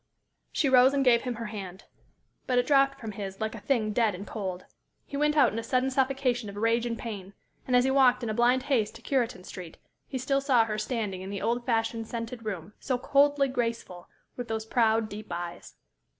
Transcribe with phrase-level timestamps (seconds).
[0.51, 1.83] She rose and gave him her hand.
[2.47, 4.65] But it dropped from his like a thing dead and cold.
[5.05, 7.35] He went out in a sudden suffocation of rage and pain;
[7.67, 9.77] and as he walked in a blind haste to Cureton Street,
[10.07, 14.47] he still saw her standing in the old fashioned, scented room, so coldly graceful, with
[14.47, 15.75] those proud, deep eyes.